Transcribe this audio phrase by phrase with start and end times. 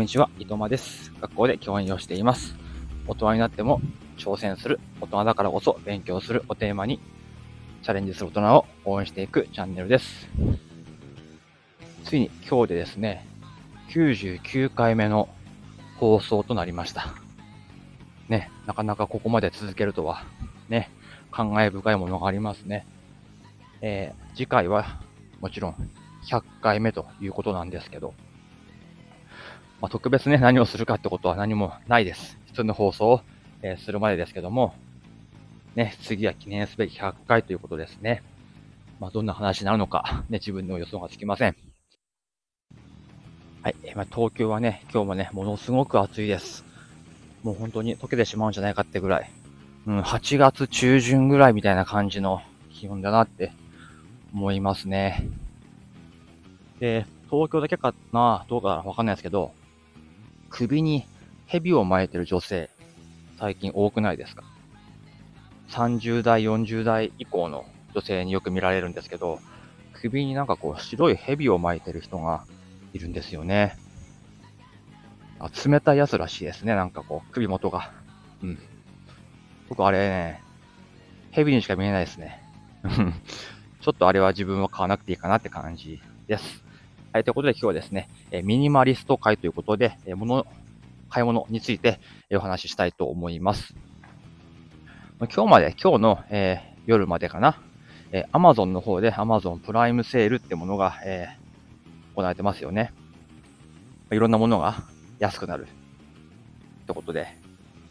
[0.00, 1.12] こんにちは、伊藤間です。
[1.20, 2.56] 学校で教員をしています。
[3.06, 3.82] 大人になっても
[4.16, 6.98] 挑戦する、大人だからこそ勉強するをテーマに、
[7.82, 10.26] チャレンジする大人を応援していくチャンネルです。
[12.04, 13.26] ついに今日でですね、
[13.90, 15.28] 99回目の
[15.98, 17.12] 放送となりました。
[18.30, 20.24] ね、なかなかここまで続けるとは、
[20.70, 20.90] ね、
[21.30, 22.86] 感慨深いものがありますね。
[23.82, 25.02] えー、次回は
[25.42, 25.90] もちろん
[26.24, 28.14] 100回目ということなんですけど、
[29.80, 32.38] まあ、特別ね、何をするかってことは何もないです。
[32.48, 33.20] 普通の放送を、
[33.62, 34.74] えー、するまでですけども、
[35.74, 38.22] ね、次は記念すべき100回ということですね。
[38.98, 41.56] まあ、どんな話になるのか、ね、自分の予想がつきません。
[43.62, 46.64] はい、まあ、東京はね、今日もね、ものすごく暑いです。
[47.42, 49.30] もう本当に溶けてしまうんじゃないかってぐらい、
[49.86, 53.52] うん、8月中旬ぐらいみたいな感じの気温だなって
[54.34, 55.26] 思いますね。
[56.80, 59.52] で、東京だけかな、どうかわかんないですけど、
[60.50, 61.06] 首に
[61.46, 62.68] 蛇を巻いてる女性、
[63.38, 64.44] 最近多くないですか
[65.70, 69.40] ?30 代、40代以降の女性によく見られるんですけど、
[69.94, 72.44] 首になんかこう白い蛇を巻いてる人が
[72.92, 73.76] いるんですよね。
[75.38, 77.92] あ冷たいやつらしいですね、なんかこう、首元が。
[78.42, 78.58] うん。
[79.68, 80.42] 僕あれね、
[81.30, 82.42] 蛇にしか見えないですね。
[83.80, 86.69] ちょっとあれは自分は買わなくていいかなって感じです。
[87.12, 90.46] はい、ということで今日はですね、えミニマリスト会ということで、え物、
[91.08, 91.98] 買い物について
[92.32, 93.74] お話ししたいと思います。
[95.18, 97.60] 今日まで、今日の、えー、夜までかな、
[98.12, 102.92] えー、Amazon の方で Amazon プライムセールってものが、えー、行われてますよね。
[104.12, 104.84] いろんなものが
[105.18, 105.66] 安くなる。
[106.82, 107.26] ってことで、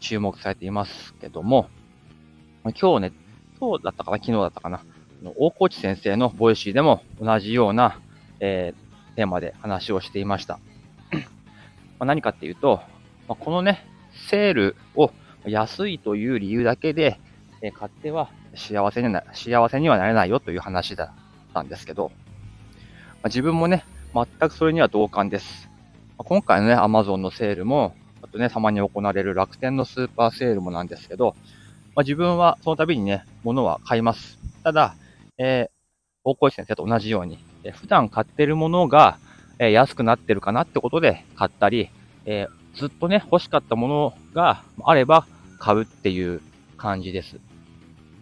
[0.00, 1.68] 注目されていますけども、
[2.64, 3.12] 今日ね、
[3.60, 4.82] 今日だったかな昨日だったかな
[5.36, 8.00] 大河内先生の Voicy でも同じような、
[8.40, 10.58] えー、テーマで話をしていました。
[11.98, 12.80] ま何かっていうと、
[13.28, 13.86] まこのね、
[14.28, 15.12] セールを
[15.44, 17.18] 安いという理由だけで、
[17.62, 22.10] え買っては幸せにな、幸せにはなれないよという話だったんですけど、
[23.22, 23.84] ま自分もね、
[24.14, 25.68] 全くそれには同感です。
[26.18, 31.34] ま今回のね、Amazon のセールも、あとね、たまに行われる楽天のスーパーセールもなんですけど、
[31.94, 34.38] まあ、自分はその度にね、物は買います。
[34.62, 34.94] ただ、
[35.38, 35.70] えー、
[36.24, 39.18] 大河内先生と同じように、え普段買ってるものが、
[39.58, 41.90] え安くなってるかなってことで買ったり、
[42.24, 45.26] え、ずっとね、欲しかったものがあれば
[45.58, 46.40] 買うっていう
[46.76, 47.38] 感じです。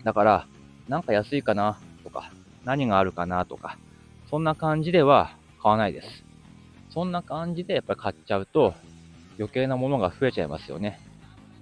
[0.04, 0.47] だから、
[0.88, 2.32] なんか安いかなとか、
[2.65, 3.78] 何があるかなとか、
[4.31, 5.32] そんな感じでは
[5.62, 6.25] 買わないです。
[6.91, 8.75] そんな感じでやっぱり買っちゃうと
[9.38, 10.98] 余計なものが増えちゃいますよね。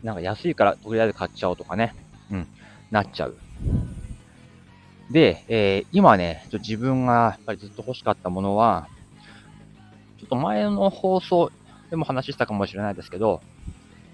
[0.03, 1.95] なんか安いからとりあえず買っちゃおうとかね。
[2.31, 2.47] うん。
[2.91, 3.37] なっちゃう。
[5.11, 8.89] で、えー、今ね、ちょ自分がやっぱりずっと欲しかったものは、
[10.19, 11.53] ちょっと前の放送
[11.91, 13.41] でも話したかもしれないですけど、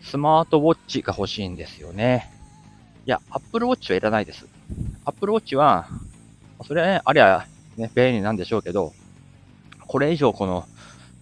[0.02, 2.30] スマートウォッチが欲しいんですよね。
[3.06, 4.46] いや、Apple Watch はいらないです。
[5.04, 5.88] Apple Watch は、
[6.66, 8.92] それはね、ありゃね、便利なんでしょうけど、
[9.86, 10.66] これ以上この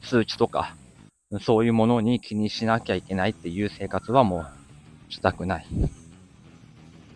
[0.02, 0.74] 数値とか、
[1.40, 5.66] そういうものに気にしなきゃいけないっていう生活はもうしたくない。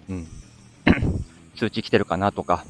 [0.09, 0.27] うん。
[1.57, 2.65] 通知来てるかなとか、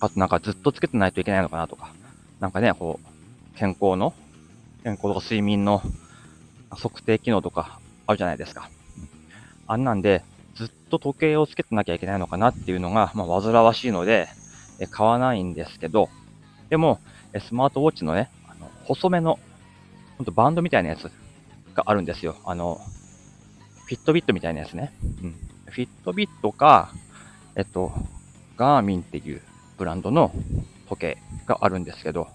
[0.00, 1.92] あとなんかずっとつけてないといけないのかなとか、
[2.40, 4.14] なんかね、こう、健康の、
[4.82, 5.82] 健康とか睡眠の
[6.70, 8.70] 測定機能とかあるじゃないですか。
[9.66, 10.22] あんなんで、
[10.54, 14.28] ずっと時計をつけてなきゃいけないのかなっていうのが、まあ、煩わしいので、
[14.78, 16.08] え買わないんですけど、
[16.70, 17.00] でも、
[17.38, 19.38] スマートウォッチのね、あの細めの、
[20.16, 21.10] ほんとバンドみたいなやつ
[21.74, 22.36] があるんですよ。
[22.44, 22.80] あの、
[23.86, 24.92] フィットビットみたいなやつね。
[25.22, 25.34] うん。
[25.66, 26.92] フィットビットか、
[27.56, 27.92] えっと、
[28.56, 29.42] ガーミンっていう
[29.78, 30.32] ブランドの
[30.88, 32.28] 時計があるんですけど、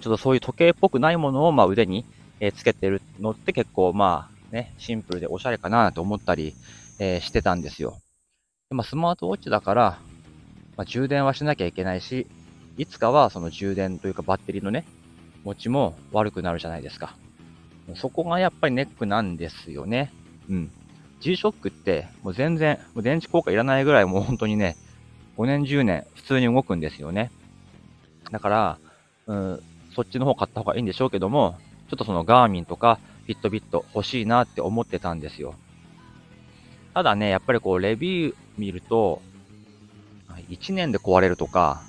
[0.00, 2.04] ちょっとそういう時計っぽくないものをま腕に
[2.54, 6.54] つけてるのって結構まあね、シンプルでおしゃれかなと思ったり、
[6.98, 7.98] え、してたんですよ。
[8.68, 9.98] でまあ、スマートウォッチだから、
[10.76, 12.26] まあ、充電はしなきゃいけないし、
[12.76, 14.86] いつかはその充電というかバッテリーのね、
[15.44, 17.16] 持ちも悪くなるじゃないですか。
[17.94, 20.12] そこがやっぱりネックなんですよね。
[20.48, 20.70] うん。
[21.20, 24.76] G-SHOCK ってもう全然、もう電池効果いらないぐらいもう本当にね、
[25.36, 27.30] 5年10年普通に動くんですよね。
[28.30, 28.78] だから、
[29.26, 29.62] うん、
[29.94, 31.58] そっちの方買った方がいいんでしょうけども、
[31.88, 35.54] ちょっとそのガーミンとかフィットビット欲しいなって思ってたんですよ。
[36.94, 39.20] ただね、やっぱりこうレビュー見ると、
[40.48, 41.82] 1年で壊れるとか、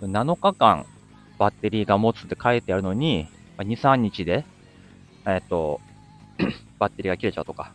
[0.00, 0.86] 7日間
[1.38, 3.28] バッテリーが持つって書いてあるのに、
[3.58, 4.44] 2、3日で、
[5.26, 5.80] えっと、
[6.78, 7.72] バッテリーが切れちゃうとか、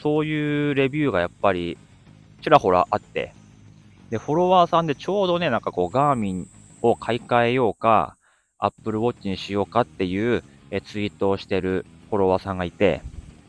[0.00, 1.78] そういうレビューがやっぱり
[2.42, 3.32] ちらほらあって、
[4.10, 6.48] で、フォロワーさんでちょうどね、なんかこう、ガーミン
[6.82, 8.16] を買い替えようか、
[8.58, 13.02] アップルウォッチにしようかっていうえツイートをしてるフォロワーさんがいて、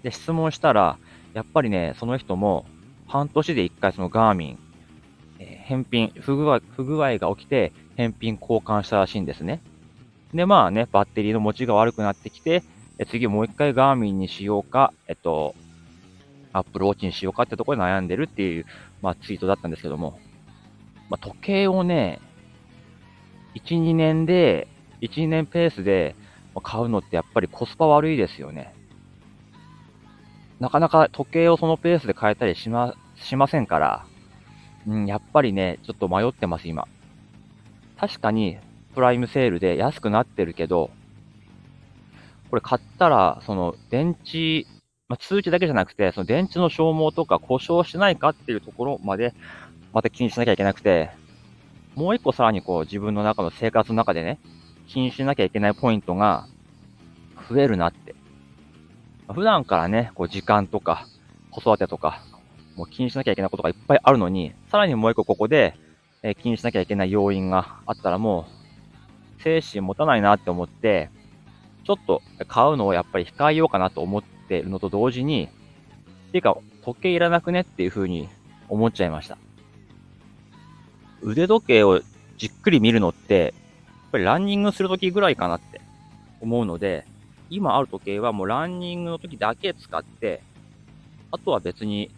[0.03, 0.97] で、質問したら、
[1.33, 2.65] やっぱりね、その人も
[3.07, 4.59] 半年で一回そのガーミン、
[5.39, 9.61] え、返品不具合、不具合が起きて返品交換したらしいんですね。
[10.33, 12.63] で、まあね、バッテリーの持ちが悪くなってきて、
[12.99, 15.55] え次もう一回ガーミンにしようか、えっと、
[16.53, 18.65] アップルウォッチにしようかってところで悩んでるっていう、
[19.01, 20.19] まあ、ツイートだったんですけども、
[21.09, 22.19] まあ、時計をね、
[23.55, 24.67] 1、2年で、
[25.01, 26.15] 1、2年ペースで
[26.61, 28.73] 買うのってやっぱりコスパ悪いですよね。
[30.59, 34.05] なかなか時計をそのペースで変えたりしま、しませんから、
[34.87, 36.87] うん、やっぱりね、ちょっと迷ってます、今。
[37.97, 38.57] 確かに、
[38.93, 40.91] プライムセールで安くなってるけど、
[42.49, 44.67] これ買ったら、その電池、
[45.13, 49.35] まあ、通知だけじゃなくて、その電池の消耗とか故障しないかっていうところまで、
[49.93, 51.11] また気にしなきゃいけなくて、
[51.93, 54.39] もう一個さらにこう自分の中の生活の中でね、
[54.87, 56.47] 気にしなきゃいけないポイントが
[57.47, 58.15] 増えるなって。
[59.31, 61.05] 普段からね、こう時間とか
[61.51, 62.23] 子育てとか、
[62.75, 65.75] もう気にしなきゃいけないことがいっぱいあるのに、さらにもう一個ここで、
[66.23, 68.47] え、気にしなきゃいけない要因があったらも
[69.37, 71.11] う、精神持たないなって思って、
[71.83, 75.49] ちょっと買うのをやっぱり控えようかなと思っってるのと同時に、
[76.31, 78.27] ていうか、時計いらなくねっていう風に
[78.67, 79.37] 思っちゃいました。
[81.21, 82.01] 腕時計を
[82.37, 85.79] じっくり見るのって、やっぱりランニングするときぐらいかなって
[86.41, 87.05] 思うので、
[87.49, 90.41] 今ある時計はもうランニングの時だけ使って、
[91.31, 92.11] あとは別に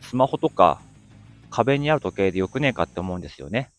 [0.00, 0.80] スマホとか
[1.50, 3.70] 壁にある時計でよくねえかって思うんですよね。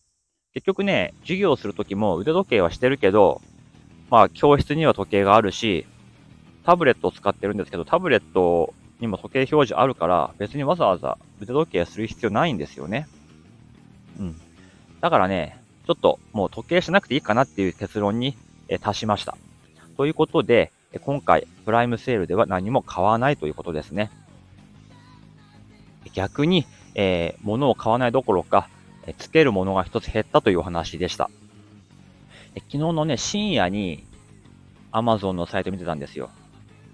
[0.53, 3.41] 結局ね、授業するときも腕時計はしてるけど、
[4.09, 5.85] まあ教室には時計があるし、
[6.69, 13.07] タブレットを使ってるんですけど、タブレットにも時計表示あるから、別にわざわざ腕時計する必要ないんですよね。
[14.19, 14.39] うん。
[15.01, 18.37] だからね、ちょっともう時計しなくていいかなっていう結論に
[18.81, 19.35] 達しました。
[19.97, 20.71] ということで、
[21.01, 24.11] 今回、プライムセールでは何も買わないということですね。
[26.13, 28.69] 逆に、えー、物を買わないどころか、
[29.17, 31.31] つけるものが一つ減ったというお話でした。
[32.53, 34.03] え昨日のね、深夜に
[34.91, 36.29] Amazon のサイト見てたんですよ。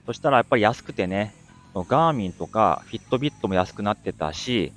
[0.06, 1.34] そしたらやっぱり安くてね、
[1.74, 4.72] ガーミンとかフィットビットも安くなってたし、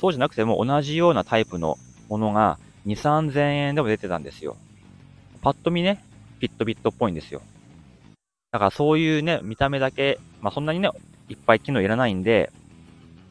[0.00, 1.78] そうじゃなくても同じようなタイプの
[2.08, 4.56] ものが2、3000円でも出てたんですよ。
[5.42, 6.02] パッと見ね、
[6.38, 7.42] フィットビットっぽいんですよ。
[8.50, 10.90] だからそういうね、見た目だけ、まあそんなにね、
[11.28, 12.50] いっぱい機能いらないんで、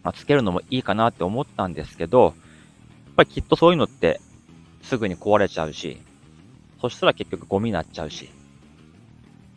[0.04, 2.34] まあつけるのもいいかなって思ったんですけど、やっ
[3.18, 4.22] ぱりきっとそういうのって
[4.82, 6.00] すぐに壊れちゃうし、
[6.80, 8.30] そしたら結局ゴミになっちゃうし、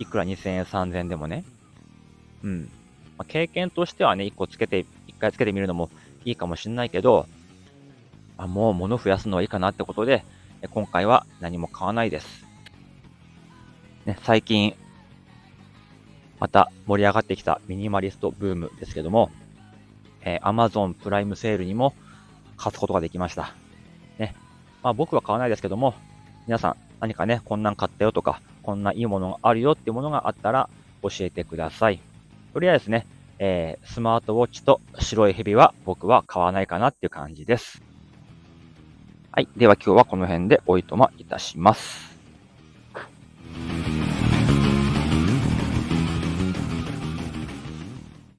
[0.00, 1.44] いくら2000円、3000円でもね。
[2.42, 2.70] うん。
[3.18, 5.90] まあ、経験としてはね、1個つけて、1回つけてみるのも
[6.24, 7.26] いいかもしんないけど、
[8.36, 10.24] あもう物増やすのはいいかなってことで、
[10.70, 12.44] 今回は何も買わないです。
[14.06, 14.74] ね、最近、
[16.40, 19.30] また盛り上がってきたミニマリストブームですけども、
[20.22, 21.94] えー、Amazon プライムセールにも
[22.56, 23.54] 勝つことができました。
[24.18, 24.34] ね。
[24.82, 25.94] まあ僕は買わないですけども、
[26.46, 30.68] 皆さん何かね、こんなん買ったよとか、こんないいものがあるよっていうものがあったら
[31.02, 32.00] 教えてください。
[32.52, 33.06] とりあえずね、
[33.38, 37.82] えー、スマートウォッチと白い蛇は僕は買わないかなっていう感じです。
[39.30, 39.48] はい。
[39.56, 42.11] では今日はこの辺でおいとまいたします。